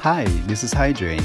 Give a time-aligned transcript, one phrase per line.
[0.00, 1.20] Hi, this is Hydrain.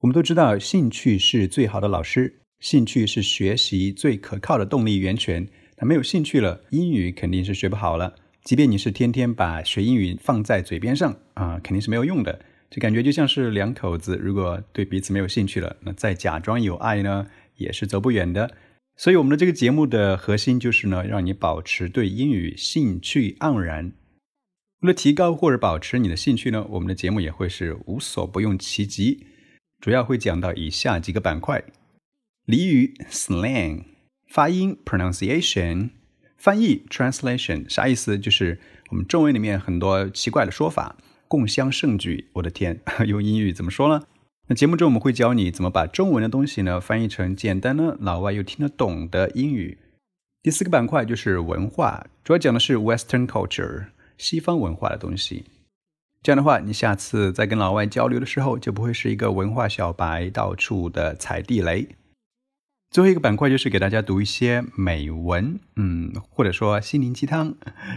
[0.00, 5.46] 我们都知道，兴趣是最好的老师，兴趣是学习最可靠的动力源泉。
[5.76, 8.14] 那没有兴趣了，英语肯定是学不好了。
[8.42, 12.40] 即便你是天天把学英语放在嘴边上啊，肯定是没有用的。
[12.70, 17.26] 这感觉就像是两口子，如果对彼此没有兴趣了，那再假装有爱呢，
[17.56, 18.50] 也是走不远的。
[18.96, 23.92] 所以，我们的这个节目的核心就是呢，让你保持对英语兴趣盎然。
[24.82, 29.24] 为了提高或者保持你的兴趣呢，我们的节目也会是无所不用其极，
[29.80, 31.62] 主要会讲到以下几个板块：
[32.48, 33.84] 俚语 （slang）、
[34.28, 35.90] 发音 （pronunciation）、
[36.36, 37.68] 翻译 （translation）。
[37.68, 38.18] 啥意思？
[38.18, 38.58] 就是
[38.90, 40.96] 我们中文里面很多奇怪的说法。
[41.28, 44.04] 共襄盛举，我的天， 用英语怎么说呢？
[44.48, 49.78] 那节目中我们会教你怎么把中文的东西呢翻译成简单呢老外又听得懂的英语。
[50.42, 53.86] 第四个板块就是文化，主要讲的是 Western culture
[54.22, 55.44] 西方文化的东西。
[56.22, 61.88] 这样的话，你下次在跟老外交流的时候，就不会是一个文化小白，到处的踩地雷。
[62.90, 67.54] 最后一个板块就是给大家读一些美文，嗯，或者说心灵鸡汤，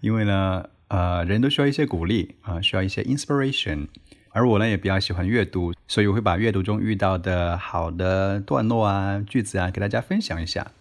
[0.00, 0.70] 因为呢。
[0.88, 3.88] 呃，人都需要一些鼓励啊，需要一些 inspiration。
[4.30, 10.72] 而我呢，也比较喜欢阅读，所以我会把阅读中遇到的好的段落啊、句子啊，给大家分享一下。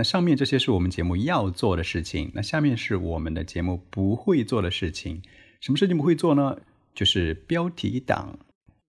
[0.00, 5.20] 那上面这些是我们节目要做的事情，那下面是我们的节目不会做的事情。
[5.60, 6.56] 什么事情不会做呢？
[6.94, 8.38] 就是标题党。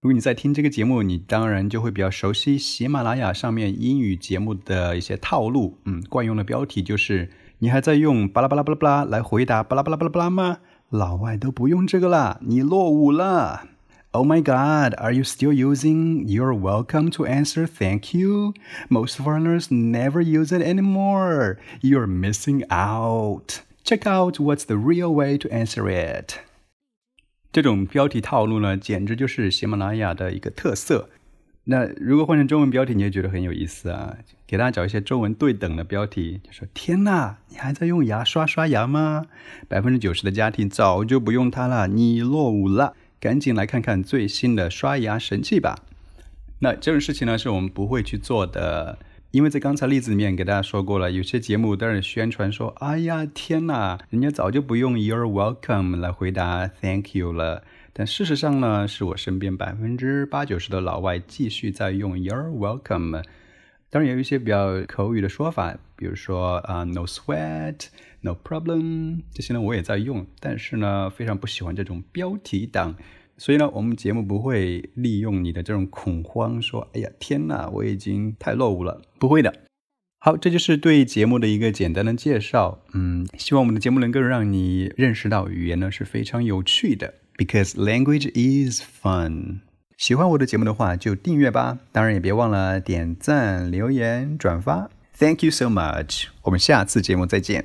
[0.00, 5.78] 如果你在听这个节目，你当然就会比较熟悉喜马拉雅上面英语节目的一些套路。
[5.84, 10.58] 嗯，惯用的标题就是“你还在用巴拉巴拉巴拉巴拉来回答巴拉巴拉巴拉巴拉吗？”
[10.90, 13.68] 老外都不用这个啦，你落伍了。
[14.15, 18.53] Oh my God, are you still using "You're welcome" to answer "Thank you"?
[18.89, 21.57] Most foreigners never use it anymore.
[21.81, 23.61] You're missing out.
[23.83, 26.35] Check out what's the real way to answer it.
[27.53, 31.09] 这种标题套路呢，简直就是喜马拉雅的一个特色。
[31.65, 34.17] 那如果换成中文标题，你也觉得很有意思啊？
[34.47, 39.27] 给大家找一些中文对等的标题，就说：“天哪，你还在用牙刷刷牙吗？
[39.69, 45.78] 百分之九十的家庭早就不用它了，你落伍了， 赶紧来看看最新的刷牙神器吧。”
[46.60, 48.98] 那这种事情呢，是我们不会去做的。
[49.32, 57.62] 因为在刚才例子里面给大家说过了，有些节目当然宣传说：“哎呀，天哪，人家早就不用 ‘You're welcome’ 来回答 ‘Thank you’ 了。”
[57.92, 63.22] 但事实上呢，是我身边百分之八九十的老外继续在用 ‘You're welcome’。
[63.96, 67.86] 当然，有一些比较口语的说法，比如说啊，“No sweat”、
[68.20, 72.94] “No problem”，这些呢我也在用，但是呢，非常不喜欢这种标题党。
[73.38, 79.62] 所以呢，我们节目不会利用你的这种恐慌，说：“哎呀，天哪，我已经太落伍了。”不会的。
[80.18, 82.84] 好，这就是对节目的一个简单的介绍。
[82.92, 89.60] 嗯，希望我们的节目能够让你认识到语言呢是非常有趣的，because language is fun。
[89.96, 91.78] 喜欢我的节目的话，就订阅吧。
[91.90, 94.90] 当然也别忘了点赞、留言、转发。
[95.18, 96.26] Thank you so much。
[96.42, 97.64] 我们下次节目再见。